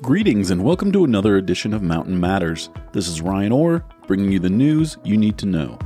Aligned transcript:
Greetings 0.00 0.52
and 0.52 0.62
welcome 0.62 0.92
to 0.92 1.02
another 1.02 1.38
edition 1.38 1.74
of 1.74 1.82
Mountain 1.82 2.20
Matters. 2.20 2.70
This 2.92 3.08
is 3.08 3.20
Ryan 3.20 3.50
Orr, 3.50 3.84
bringing 4.06 4.30
you 4.30 4.38
the 4.38 4.48
news 4.48 4.96
you 5.02 5.16
need 5.16 5.36
to 5.38 5.46
know. 5.46 5.76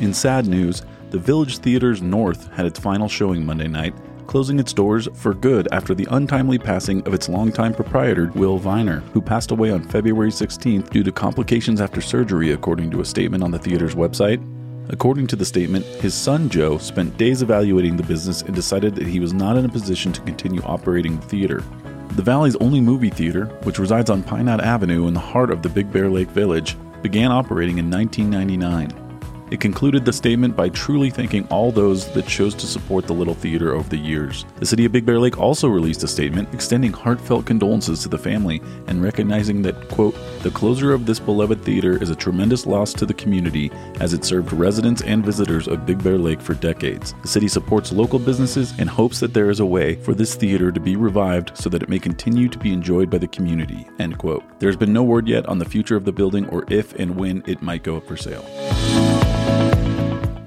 In 0.00 0.14
sad 0.14 0.46
news, 0.46 0.82
the 1.10 1.18
Village 1.18 1.58
Theater's 1.58 2.00
North 2.00 2.50
had 2.52 2.64
its 2.64 2.80
final 2.80 3.06
showing 3.06 3.44
Monday 3.44 3.68
night, 3.68 3.94
closing 4.26 4.58
its 4.58 4.72
doors 4.72 5.08
for 5.14 5.34
good 5.34 5.68
after 5.72 5.94
the 5.94 6.08
untimely 6.10 6.58
passing 6.58 7.06
of 7.06 7.12
its 7.12 7.28
longtime 7.28 7.74
proprietor, 7.74 8.32
Will 8.34 8.56
Viner, 8.56 9.00
who 9.12 9.20
passed 9.20 9.50
away 9.50 9.70
on 9.70 9.84
February 9.84 10.30
16th 10.30 10.88
due 10.88 11.04
to 11.04 11.12
complications 11.12 11.82
after 11.82 12.00
surgery, 12.00 12.52
according 12.52 12.90
to 12.92 13.02
a 13.02 13.04
statement 13.04 13.44
on 13.44 13.50
the 13.50 13.58
theater's 13.58 13.94
website. 13.94 14.42
According 14.88 15.26
to 15.28 15.36
the 15.36 15.44
statement, 15.44 15.84
his 15.84 16.14
son 16.14 16.48
Joe 16.48 16.78
spent 16.78 17.16
days 17.16 17.42
evaluating 17.42 17.96
the 17.96 18.04
business 18.04 18.42
and 18.42 18.54
decided 18.54 18.94
that 18.94 19.06
he 19.06 19.18
was 19.18 19.32
not 19.32 19.56
in 19.56 19.64
a 19.64 19.68
position 19.68 20.12
to 20.12 20.20
continue 20.20 20.62
operating 20.62 21.16
the 21.16 21.26
theater. 21.26 21.64
The 22.10 22.22
Valley's 22.22 22.56
only 22.56 22.80
movie 22.80 23.10
theater, 23.10 23.46
which 23.64 23.78
resides 23.78 24.10
on 24.10 24.22
Pine 24.22 24.44
Knot 24.44 24.62
Avenue 24.62 25.08
in 25.08 25.14
the 25.14 25.20
heart 25.20 25.50
of 25.50 25.62
the 25.62 25.68
Big 25.68 25.92
Bear 25.92 26.08
Lake 26.08 26.28
Village, 26.28 26.76
began 27.02 27.32
operating 27.32 27.78
in 27.78 27.90
1999. 27.90 29.05
It 29.48 29.60
concluded 29.60 30.04
the 30.04 30.12
statement 30.12 30.56
by 30.56 30.70
truly 30.70 31.08
thanking 31.08 31.46
all 31.48 31.70
those 31.70 32.12
that 32.14 32.26
chose 32.26 32.52
to 32.56 32.66
support 32.66 33.06
the 33.06 33.12
Little 33.12 33.34
Theater 33.34 33.74
over 33.74 33.88
the 33.88 33.96
years. 33.96 34.44
The 34.56 34.66
city 34.66 34.84
of 34.84 34.90
Big 34.90 35.06
Bear 35.06 35.20
Lake 35.20 35.38
also 35.38 35.68
released 35.68 36.02
a 36.02 36.08
statement 36.08 36.52
extending 36.52 36.92
heartfelt 36.92 37.46
condolences 37.46 38.02
to 38.02 38.08
the 38.08 38.18
family 38.18 38.60
and 38.88 39.00
recognizing 39.00 39.62
that, 39.62 39.88
quote, 39.88 40.16
the 40.42 40.50
closure 40.50 40.92
of 40.92 41.06
this 41.06 41.20
beloved 41.20 41.62
theater 41.62 42.02
is 42.02 42.10
a 42.10 42.16
tremendous 42.16 42.66
loss 42.66 42.92
to 42.94 43.06
the 43.06 43.14
community 43.14 43.70
as 44.00 44.14
it 44.14 44.24
served 44.24 44.52
residents 44.52 45.02
and 45.02 45.24
visitors 45.24 45.68
of 45.68 45.86
Big 45.86 46.02
Bear 46.02 46.18
Lake 46.18 46.40
for 46.40 46.54
decades. 46.54 47.14
The 47.22 47.28
city 47.28 47.46
supports 47.46 47.92
local 47.92 48.18
businesses 48.18 48.74
and 48.80 48.90
hopes 48.90 49.20
that 49.20 49.32
there 49.32 49.50
is 49.50 49.60
a 49.60 49.66
way 49.66 49.94
for 49.94 50.12
this 50.12 50.34
theater 50.34 50.72
to 50.72 50.80
be 50.80 50.96
revived 50.96 51.56
so 51.56 51.70
that 51.70 51.84
it 51.84 51.88
may 51.88 52.00
continue 52.00 52.48
to 52.48 52.58
be 52.58 52.72
enjoyed 52.72 53.10
by 53.10 53.18
the 53.18 53.28
community, 53.28 53.86
end 54.00 54.18
quote. 54.18 54.42
There's 54.58 54.76
been 54.76 54.92
no 54.92 55.04
word 55.04 55.28
yet 55.28 55.46
on 55.46 55.60
the 55.60 55.64
future 55.64 55.94
of 55.94 56.04
the 56.04 56.12
building 56.12 56.48
or 56.48 56.64
if 56.68 56.98
and 56.98 57.14
when 57.14 57.44
it 57.46 57.62
might 57.62 57.84
go 57.84 57.96
up 57.96 58.08
for 58.08 58.16
sale. 58.16 58.44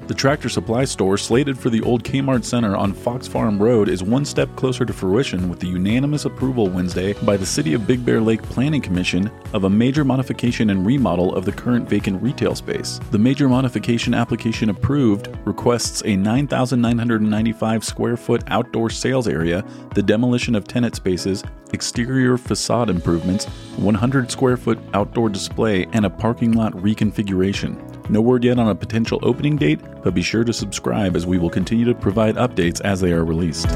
The 0.09 0.15
Tractor 0.15 0.49
Supply 0.49 0.85
store, 0.85 1.19
slated 1.19 1.55
for 1.55 1.69
the 1.69 1.81
old 1.81 2.03
Kmart 2.03 2.43
Center 2.43 2.75
on 2.75 2.93
Fox 2.93 3.27
Farm 3.27 3.61
Road, 3.61 3.87
is 3.87 4.01
one 4.01 4.25
step 4.25 4.49
closer 4.55 4.83
to 4.83 4.91
fruition 4.91 5.47
with 5.49 5.59
the 5.59 5.67
unanimous 5.67 6.25
approval 6.25 6.67
Wednesday 6.67 7.13
by 7.13 7.37
the 7.37 7.45
City 7.45 7.75
of 7.75 7.85
Big 7.85 8.03
Bear 8.03 8.19
Lake 8.19 8.41
Planning 8.41 8.81
Commission 8.81 9.29
of 9.53 9.65
a 9.65 9.69
major 9.69 10.03
modification 10.03 10.71
and 10.71 10.83
remodel 10.83 11.35
of 11.35 11.45
the 11.45 11.51
current 11.51 11.87
vacant 11.87 12.23
retail 12.23 12.55
space. 12.55 12.99
The 13.11 13.19
major 13.19 13.47
modification 13.47 14.15
application 14.15 14.71
approved 14.71 15.29
requests 15.45 16.01
a 16.03 16.15
9,995 16.15 17.85
square 17.85 18.17
foot 18.17 18.41
outdoor 18.47 18.89
sales 18.89 19.27
area, 19.27 19.63
the 19.93 20.01
demolition 20.01 20.55
of 20.55 20.67
tenant 20.67 20.95
spaces, 20.95 21.43
exterior 21.71 22.35
facade 22.35 22.89
improvements, 22.89 23.45
100 23.77 24.31
square 24.31 24.57
foot 24.57 24.79
outdoor 24.95 25.29
display, 25.29 25.85
and 25.93 26.03
a 26.03 26.09
parking 26.09 26.53
lot 26.53 26.73
reconfiguration. 26.73 27.88
No 28.09 28.21
word 28.21 28.43
yet 28.43 28.57
on 28.57 28.67
a 28.67 28.75
potential 28.75 29.19
opening 29.21 29.55
date, 29.55 29.79
but 30.03 30.15
be 30.15 30.23
sure 30.23 30.43
to 30.43 30.51
subscribe 30.51 31.15
as 31.15 31.27
we 31.27 31.37
will 31.37 31.51
continue 31.51 31.85
to 31.85 31.93
provide 31.93 32.35
updates 32.35 32.81
as 32.81 32.99
they 33.01 33.13
are 33.13 33.23
released. 33.23 33.67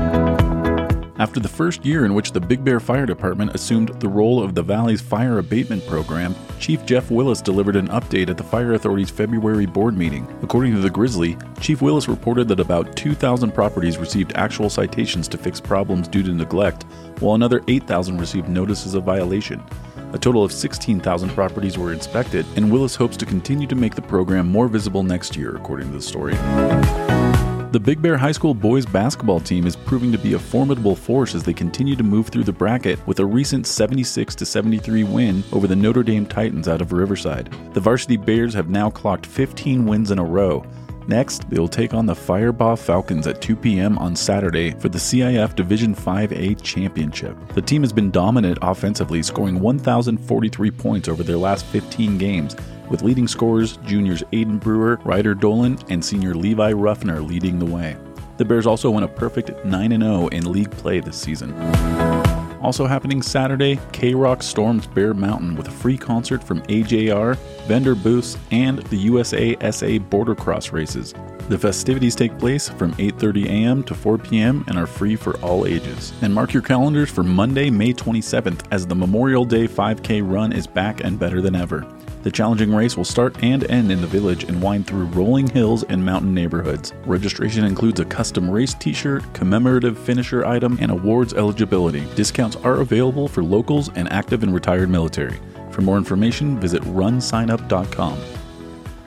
After 1.19 1.39
the 1.39 1.47
first 1.47 1.85
year 1.85 2.05
in 2.05 2.15
which 2.15 2.31
the 2.31 2.41
Big 2.41 2.63
Bear 2.63 2.79
Fire 2.79 3.05
Department 3.05 3.53
assumed 3.53 3.89
the 3.99 4.09
role 4.09 4.41
of 4.41 4.55
the 4.55 4.63
Valley's 4.63 4.99
fire 4.99 5.37
abatement 5.37 5.85
program, 5.85 6.33
Chief 6.59 6.83
Jeff 6.87 7.11
Willis 7.11 7.39
delivered 7.39 7.75
an 7.75 7.87
update 7.89 8.29
at 8.29 8.37
the 8.37 8.43
Fire 8.43 8.73
Authority's 8.73 9.11
February 9.11 9.67
board 9.67 9.95
meeting. 9.95 10.27
According 10.41 10.73
to 10.73 10.79
the 10.79 10.89
Grizzly, 10.89 11.37
Chief 11.61 11.83
Willis 11.83 12.07
reported 12.07 12.47
that 12.47 12.59
about 12.59 12.95
2,000 12.95 13.51
properties 13.51 13.99
received 13.99 14.33
actual 14.33 14.71
citations 14.71 15.27
to 15.27 15.37
fix 15.37 15.61
problems 15.61 16.07
due 16.07 16.23
to 16.23 16.33
neglect, 16.33 16.83
while 17.19 17.35
another 17.35 17.61
8,000 17.67 18.17
received 18.17 18.49
notices 18.49 18.95
of 18.95 19.03
violation. 19.03 19.63
A 20.13 20.17
total 20.17 20.43
of 20.43 20.51
16,000 20.51 21.29
properties 21.29 21.77
were 21.77 21.93
inspected, 21.93 22.43
and 22.55 22.71
Willis 22.71 22.95
hopes 22.95 23.17
to 23.17 23.25
continue 23.27 23.67
to 23.67 23.75
make 23.75 23.93
the 23.93 24.01
program 24.01 24.47
more 24.47 24.67
visible 24.67 25.03
next 25.03 25.35
year, 25.35 25.55
according 25.55 25.89
to 25.89 25.93
the 25.93 26.01
story. 26.01 26.33
The 27.73 27.79
Big 27.79 28.03
Bear 28.03 28.17
High 28.17 28.33
School 28.33 28.53
boys 28.53 28.85
basketball 28.85 29.39
team 29.39 29.65
is 29.65 29.75
proving 29.75 30.11
to 30.11 30.19
be 30.19 30.33
a 30.33 30.39
formidable 30.39 30.95
force 30.95 31.33
as 31.33 31.41
they 31.41 31.53
continue 31.53 31.95
to 31.95 32.03
move 32.03 32.27
through 32.27 32.43
the 32.43 32.53
bracket 32.53 32.99
with 33.07 33.17
a 33.17 33.25
recent 33.25 33.65
76 33.65 34.35
73 34.35 35.03
win 35.05 35.43
over 35.51 35.65
the 35.65 35.75
Notre 35.75 36.03
Dame 36.03 36.27
Titans 36.27 36.67
out 36.67 36.81
of 36.81 36.91
Riverside. 36.91 37.51
The 37.73 37.79
varsity 37.79 38.15
Bears 38.15 38.53
have 38.53 38.69
now 38.69 38.91
clocked 38.91 39.25
15 39.25 39.87
wins 39.87 40.11
in 40.11 40.19
a 40.19 40.23
row, 40.23 40.63
Next, 41.07 41.49
they 41.49 41.59
will 41.59 41.67
take 41.67 41.93
on 41.93 42.05
the 42.05 42.13
Firebaugh 42.13 42.79
Falcons 42.79 43.27
at 43.27 43.41
2 43.41 43.55
p.m. 43.55 43.97
on 43.97 44.15
Saturday 44.15 44.71
for 44.71 44.89
the 44.89 44.97
CIF 44.97 45.55
Division 45.55 45.93
5A 45.93 46.61
Championship. 46.61 47.35
The 47.49 47.61
team 47.61 47.81
has 47.81 47.91
been 47.91 48.09
dominant 48.09 48.57
offensively, 48.61 49.21
scoring 49.21 49.59
1,043 49.59 50.71
points 50.71 51.07
over 51.09 51.23
their 51.23 51.37
last 51.37 51.65
15 51.65 52.17
games, 52.17 52.55
with 52.89 53.03
leading 53.03 53.27
scorers 53.27 53.77
juniors 53.85 54.23
Aiden 54.33 54.59
Brewer, 54.59 54.99
Ryder 55.03 55.35
Dolan, 55.35 55.77
and 55.89 56.03
senior 56.03 56.33
Levi 56.33 56.71
Ruffner 56.71 57.21
leading 57.21 57.59
the 57.59 57.65
way. 57.65 57.97
The 58.37 58.45
Bears 58.45 58.65
also 58.65 58.89
went 58.89 59.05
a 59.05 59.09
perfect 59.09 59.63
9 59.65 59.89
0 60.01 60.27
in 60.27 60.51
league 60.51 60.71
play 60.71 60.99
this 60.99 61.17
season. 61.17 61.53
Also 62.63 62.87
happening 62.87 63.21
Saturday, 63.21 63.75
KROQ 63.91 64.41
storms 64.41 64.87
Bear 64.87 65.13
Mountain 65.13 65.55
with 65.55 65.67
a 65.67 65.71
free 65.71 65.97
concert 65.97 66.41
from 66.41 66.61
AJR, 66.63 67.37
vendor 67.67 67.93
booths, 67.93 68.37
and 68.51 68.79
the 68.83 68.95
USA 68.95 69.53
SA 69.69 69.99
Boardercross 70.09 70.71
races. 70.71 71.13
The 71.49 71.57
festivities 71.57 72.15
take 72.15 72.39
place 72.39 72.69
from 72.69 72.93
8:30 72.93 73.47
a.m. 73.47 73.83
to 73.83 73.93
4 73.93 74.17
p.m. 74.17 74.63
and 74.67 74.77
are 74.77 74.87
free 74.87 75.17
for 75.17 75.37
all 75.41 75.67
ages. 75.67 76.13
And 76.21 76.33
mark 76.33 76.53
your 76.53 76.63
calendars 76.63 77.09
for 77.09 77.21
Monday, 77.21 77.69
May 77.69 77.91
27th 77.91 78.65
as 78.71 78.87
the 78.87 78.95
Memorial 78.95 79.43
Day 79.43 79.67
5K 79.67 80.21
run 80.23 80.53
is 80.53 80.65
back 80.65 81.03
and 81.03 81.19
better 81.19 81.41
than 81.41 81.55
ever. 81.55 81.85
The 82.23 82.31
challenging 82.31 82.73
race 82.73 82.95
will 82.95 83.03
start 83.03 83.43
and 83.43 83.69
end 83.69 83.91
in 83.91 83.99
the 83.99 84.07
village 84.07 84.45
and 84.45 84.61
wind 84.61 84.87
through 84.87 85.07
rolling 85.07 85.45
hills 85.47 85.83
and 85.83 86.03
mountain 86.03 86.33
neighborhoods. 86.33 86.93
Registration 87.05 87.65
includes 87.65 87.99
a 87.99 88.05
custom 88.05 88.49
race 88.49 88.73
t 88.73 88.93
shirt, 88.93 89.23
commemorative 89.33 89.99
finisher 89.99 90.45
item, 90.45 90.77
and 90.79 90.89
awards 90.89 91.33
eligibility. 91.33 92.05
Discounts 92.15 92.55
are 92.57 92.79
available 92.79 93.27
for 93.27 93.43
locals 93.43 93.89
and 93.95 94.11
active 94.11 94.41
and 94.41 94.53
retired 94.53 94.89
military. 94.89 95.37
For 95.71 95.81
more 95.81 95.97
information, 95.97 96.57
visit 96.61 96.81
runsignup.com. 96.83 98.17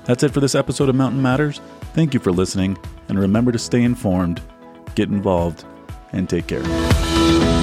That's 0.05 0.23
it 0.23 0.33
for 0.33 0.41
this 0.41 0.55
episode 0.55 0.91
of 0.91 0.95
Mountain 0.95 1.23
Matters. 1.23 1.63
Thank 1.95 2.13
you 2.13 2.21
for 2.21 2.33
listening, 2.33 2.77
and 3.09 3.19
remember 3.19 3.51
to 3.51 3.59
stay 3.59 3.83
informed, 3.83 4.43
get 4.95 5.09
involved, 5.09 5.65
and 6.13 6.29
take 6.29 6.49
care. 6.49 7.56